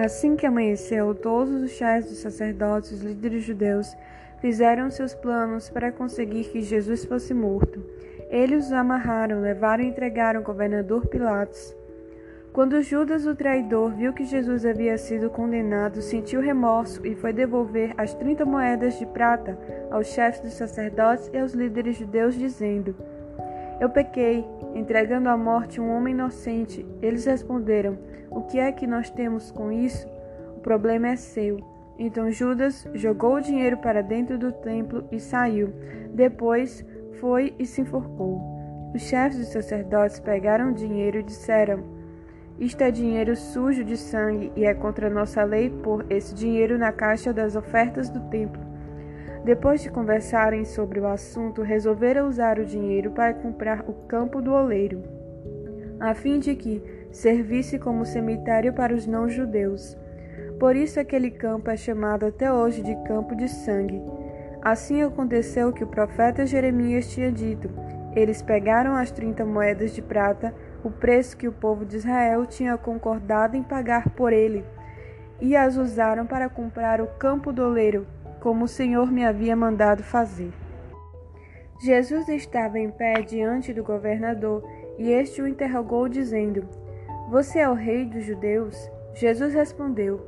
[0.00, 3.96] Assim que amanheceu, todos os chefes dos sacerdotes e os líderes judeus
[4.40, 7.82] fizeram seus planos para conseguir que Jesus fosse morto.
[8.30, 11.74] Eles os amarraram, levaram e entregaram ao governador Pilatos.
[12.52, 17.92] Quando Judas, o traidor, viu que Jesus havia sido condenado, sentiu remorso e foi devolver
[17.98, 19.58] as trinta moedas de prata
[19.90, 22.94] aos chefes dos sacerdotes e aos líderes judeus, dizendo:
[23.80, 26.84] Eu pequei, entregando à morte um homem inocente.
[27.00, 27.98] Eles responderam:
[28.30, 30.08] O que é que nós temos com isso?
[30.56, 31.58] O problema é seu.
[31.98, 35.72] Então Judas jogou o dinheiro para dentro do templo e saiu.
[36.12, 36.84] Depois
[37.20, 38.40] foi e se enforcou.
[38.94, 41.98] Os chefes dos sacerdotes pegaram o dinheiro e disseram:
[42.58, 46.90] isto é dinheiro sujo de sangue e é contra nossa lei pôr esse dinheiro na
[46.90, 48.67] caixa das ofertas do templo.
[49.48, 54.52] Depois de conversarem sobre o assunto, resolveram usar o dinheiro para comprar o campo do
[54.52, 55.02] oleiro,
[55.98, 59.96] a fim de que servisse como cemitério para os não-judeus.
[60.60, 64.02] Por isso aquele campo é chamado até hoje de Campo de Sangue.
[64.60, 67.70] Assim aconteceu que o profeta Jeremias tinha dito:
[68.14, 72.76] Eles pegaram as trinta moedas de prata o preço que o povo de Israel tinha
[72.76, 74.62] concordado em pagar por ele,
[75.40, 78.06] e as usaram para comprar o campo do oleiro,
[78.40, 80.52] como o Senhor me havia mandado fazer.
[81.80, 84.64] Jesus estava em pé diante do governador,
[84.98, 86.68] e este o interrogou, dizendo:
[87.30, 88.90] Você é o rei dos judeus?
[89.14, 90.20] Jesus respondeu: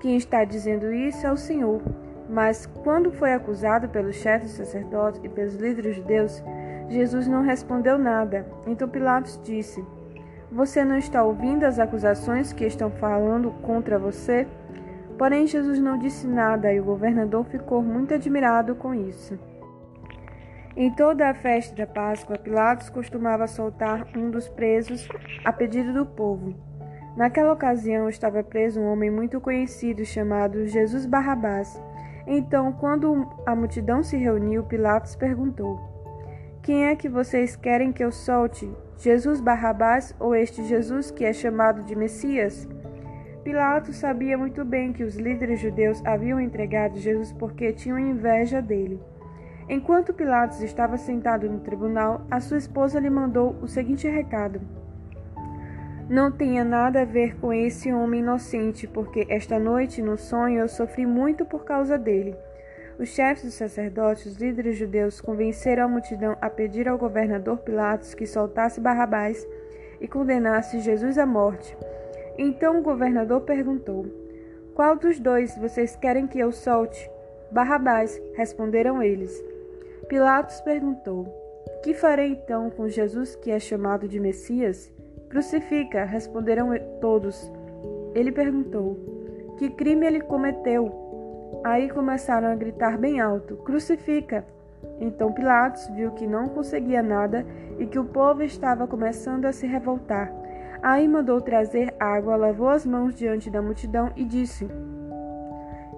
[0.00, 1.82] Quem está dizendo isso é o Senhor.
[2.28, 6.42] Mas quando foi acusado pelos chefes sacerdotes e pelos líderes judeus,
[6.88, 8.46] Jesus não respondeu nada.
[8.66, 9.84] Então Pilatos disse:
[10.50, 14.46] Você não está ouvindo as acusações que estão falando contra você?
[15.18, 19.36] Porém, Jesus não disse nada e o governador ficou muito admirado com isso.
[20.76, 25.08] Em toda a festa da Páscoa, Pilatos costumava soltar um dos presos
[25.44, 26.54] a pedido do povo.
[27.16, 31.82] Naquela ocasião estava preso um homem muito conhecido chamado Jesus Barrabás.
[32.24, 35.80] Então, quando a multidão se reuniu, Pilatos perguntou:
[36.62, 38.70] quem é que vocês querem que eu solte?
[38.98, 42.68] Jesus Barrabás ou este Jesus que é chamado de Messias?
[43.48, 49.00] Pilatos sabia muito bem que os líderes judeus haviam entregado Jesus porque tinham inveja dele.
[49.70, 54.60] Enquanto Pilatos estava sentado no tribunal, a sua esposa lhe mandou o seguinte recado:
[56.10, 60.68] Não tenha nada a ver com esse homem inocente, porque esta noite, no sonho, eu
[60.68, 62.36] sofri muito por causa dele.
[62.98, 68.12] Os chefes dos sacerdotes, os líderes judeus, convenceram a multidão a pedir ao governador Pilatos
[68.12, 69.42] que soltasse Barrabás
[70.02, 71.74] e condenasse Jesus à morte.
[72.38, 74.06] Então o governador perguntou:
[74.72, 77.10] Qual dos dois vocês querem que eu solte?
[77.50, 79.44] Barrabás, responderam eles.
[80.08, 81.26] Pilatos perguntou:
[81.82, 84.92] Que farei então com Jesus que é chamado de Messias?
[85.28, 87.50] Crucifica, responderam todos.
[88.14, 88.96] Ele perguntou:
[89.58, 91.06] Que crime ele cometeu?
[91.64, 94.46] Aí começaram a gritar bem alto: Crucifica!
[95.00, 97.44] Então Pilatos viu que não conseguia nada
[97.78, 100.32] e que o povo estava começando a se revoltar.
[100.82, 104.68] Aí mandou trazer água, lavou as mãos diante da multidão e disse: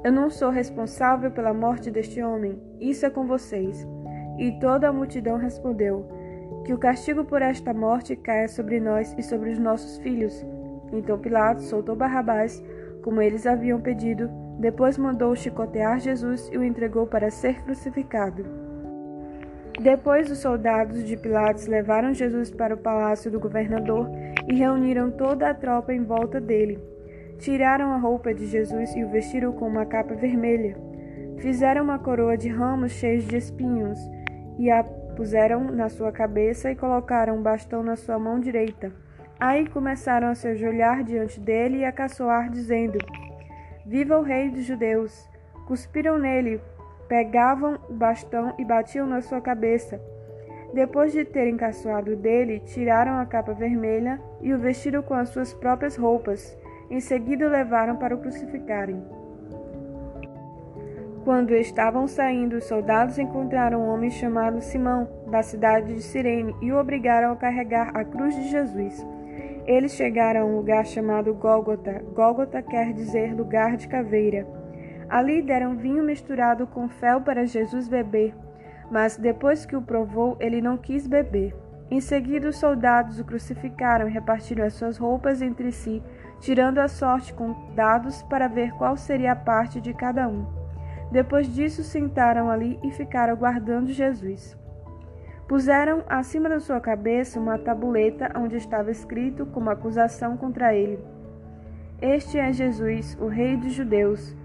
[0.02, 3.86] Eu não sou responsável pela morte deste homem, isso é com vocês.
[4.38, 6.08] E toda a multidão respondeu:
[6.64, 10.44] Que o castigo por esta morte caia sobre nós e sobre os nossos filhos.
[10.92, 12.62] Então Pilatos soltou Barrabás,
[13.02, 18.69] como eles haviam pedido, depois mandou chicotear Jesus e o entregou para ser crucificado.
[19.80, 24.10] Depois, os soldados de Pilatos levaram Jesus para o palácio do governador
[24.46, 26.78] e reuniram toda a tropa em volta dele.
[27.38, 30.76] Tiraram a roupa de Jesus e o vestiram com uma capa vermelha.
[31.38, 33.98] Fizeram uma coroa de ramos cheios de espinhos
[34.58, 34.84] e a
[35.16, 38.92] puseram na sua cabeça e colocaram um bastão na sua mão direita.
[39.38, 42.98] Aí começaram a se ajoelhar diante dele e a caçoar, dizendo:
[43.86, 45.26] Viva o rei dos judeus!
[45.66, 46.60] Cuspiram nele,
[47.10, 50.00] pegavam o bastão e batiam na sua cabeça.
[50.72, 55.52] Depois de terem caçoado dele, tiraram a capa vermelha e o vestiram com as suas
[55.52, 56.56] próprias roupas.
[56.88, 59.02] Em seguida o levaram para o crucificarem.
[61.24, 66.70] Quando estavam saindo, os soldados encontraram um homem chamado Simão, da cidade de Cirene, e
[66.70, 69.04] o obrigaram a carregar a cruz de Jesus.
[69.66, 72.04] Eles chegaram a um lugar chamado Gólgota.
[72.14, 74.59] Gólgota quer dizer lugar de caveira.
[75.10, 78.32] Ali deram vinho misturado com fel para Jesus beber,
[78.92, 81.52] mas depois que o provou, ele não quis beber.
[81.90, 86.00] Em seguida, os soldados o crucificaram e repartiram as suas roupas entre si,
[86.38, 90.46] tirando a sorte com dados para ver qual seria a parte de cada um.
[91.10, 94.56] Depois disso, sentaram ali e ficaram guardando Jesus.
[95.48, 101.00] Puseram acima da sua cabeça uma tabuleta onde estava escrito como acusação contra ele:
[102.00, 104.38] Este é Jesus, o Rei dos Judeus.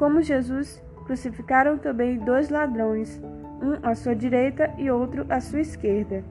[0.00, 3.20] Como Jesus, crucificaram também dois ladrões,
[3.62, 6.24] um à sua direita e outro à sua esquerda.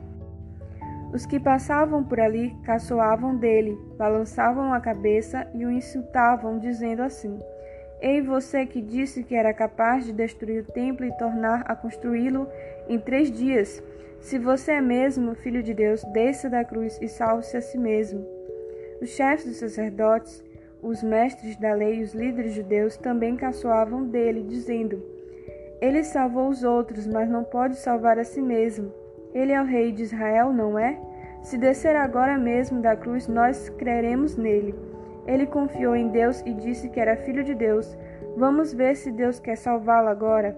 [1.14, 7.38] Os que passavam por ali caçoavam dele, balançavam a cabeça e o insultavam, dizendo assim:
[8.02, 12.48] Ei, você que disse que era capaz de destruir o templo e tornar a construí-lo
[12.88, 13.84] em três dias,
[14.20, 18.26] se você é mesmo filho de Deus, desça da cruz e salve-se a si mesmo.
[19.00, 20.44] Os chefes dos sacerdotes,
[20.82, 25.04] os mestres da lei e os líderes judeus também caçoavam dele, dizendo:
[25.82, 28.92] Ele salvou os outros, mas não pode salvar a si mesmo.
[29.34, 31.00] Ele é o rei de Israel, não é?
[31.42, 34.74] Se descer agora mesmo da cruz, nós creremos nele.
[35.28, 37.98] Ele confiou em Deus e disse que era filho de Deus.
[38.36, 40.58] Vamos ver se Deus quer salvá-lo agora.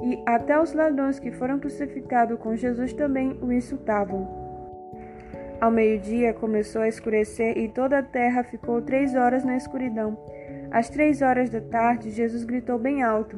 [0.00, 4.47] E até os ladrões que foram crucificados com Jesus também o insultavam.
[5.60, 10.16] Ao meio-dia começou a escurecer e toda a terra ficou três horas na escuridão.
[10.70, 13.36] Às três horas da tarde, Jesus gritou bem alto: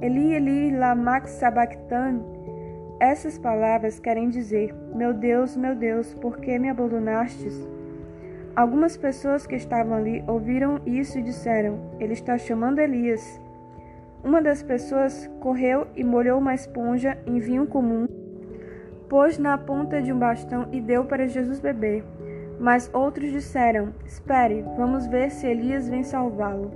[0.00, 2.32] Eli, Eli, lama sabachthani
[3.02, 7.68] essas palavras querem dizer: Meu Deus, meu Deus, por que me abandonastes?
[8.54, 13.40] Algumas pessoas que estavam ali ouviram isso e disseram: Ele está chamando Elias.
[14.22, 18.06] Uma das pessoas correu e molhou uma esponja em vinho comum,
[19.12, 22.02] pôs na ponta de um bastão e deu para Jesus beber.
[22.58, 26.72] Mas outros disseram: Espere, vamos ver se Elias vem salvá-lo.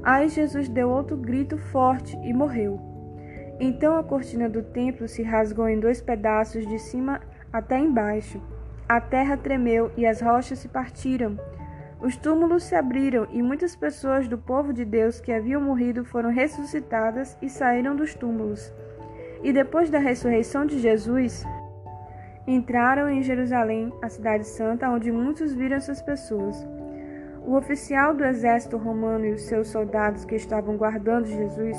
[0.00, 2.78] Aí Jesus deu outro grito forte e morreu.
[3.58, 7.20] Então a cortina do templo se rasgou em dois pedaços de cima
[7.52, 8.40] até embaixo.
[8.88, 11.36] A terra tremeu e as rochas se partiram.
[12.00, 16.30] Os túmulos se abriram e muitas pessoas do povo de Deus que haviam morrido foram
[16.30, 18.72] ressuscitadas e saíram dos túmulos.
[19.42, 21.44] E depois da ressurreição de Jesus,
[22.46, 26.66] entraram em Jerusalém, a cidade santa, onde muitos viram essas pessoas.
[27.44, 31.76] O oficial do exército romano e os seus soldados que estavam guardando Jesus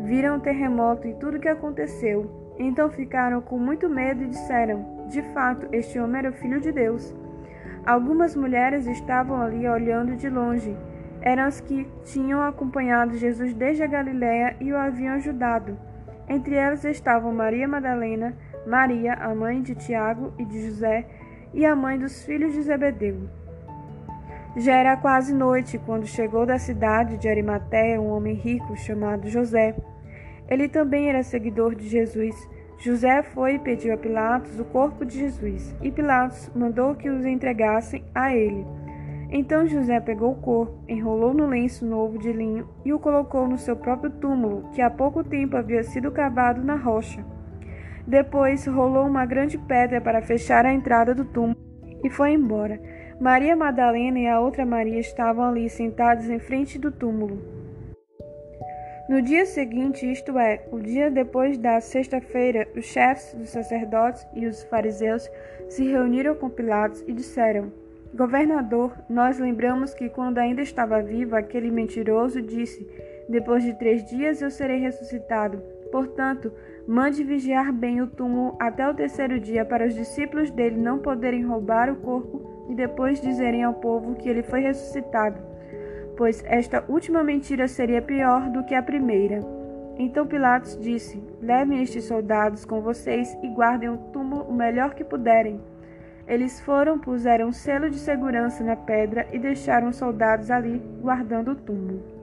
[0.00, 2.30] viram o terremoto e tudo o que aconteceu.
[2.58, 6.72] Então ficaram com muito medo e disseram: De fato, este homem era o filho de
[6.72, 7.14] Deus.
[7.84, 10.76] Algumas mulheres estavam ali olhando de longe.
[11.20, 15.78] Eram as que tinham acompanhado Jesus desde a Galiléia e o haviam ajudado.
[16.28, 18.34] Entre elas estavam Maria Madalena,
[18.66, 21.06] Maria, a mãe de Tiago e de José,
[21.54, 23.28] e a mãe dos filhos de Zebedeu.
[24.56, 29.76] Já era quase noite quando chegou da cidade de Arimatéia um homem rico chamado José.
[30.48, 32.34] Ele também era seguidor de Jesus.
[32.78, 37.24] José foi e pediu a Pilatos o corpo de Jesus, e Pilatos mandou que os
[37.24, 38.66] entregassem a ele.
[39.30, 43.58] Então José pegou o corpo, enrolou no lenço novo de linho e o colocou no
[43.58, 47.24] seu próprio túmulo, que há pouco tempo havia sido cavado na rocha.
[48.06, 51.56] Depois rolou uma grande pedra para fechar a entrada do túmulo
[52.04, 52.80] e foi embora.
[53.20, 57.40] Maria Madalena e a outra Maria estavam ali sentadas em frente do túmulo.
[59.08, 64.46] No dia seguinte, isto é, o dia depois da sexta-feira, os chefes dos sacerdotes e
[64.46, 65.30] os fariseus
[65.68, 67.72] se reuniram com Pilatos e disseram:
[68.14, 72.86] Governador, nós lembramos que quando ainda estava vivo, aquele mentiroso disse:
[73.28, 75.62] Depois de três dias eu serei ressuscitado.
[75.96, 76.52] Portanto,
[76.86, 81.42] mande vigiar bem o túmulo até o terceiro dia para os discípulos dele não poderem
[81.42, 85.40] roubar o corpo e depois dizerem ao povo que ele foi ressuscitado,
[86.14, 89.40] pois esta última mentira seria pior do que a primeira.
[89.98, 95.02] Então Pilatos disse: Levem estes soldados com vocês e guardem o túmulo o melhor que
[95.02, 95.58] puderem.
[96.28, 101.52] Eles foram, puseram um selo de segurança na pedra e deixaram os soldados ali guardando
[101.52, 102.15] o túmulo.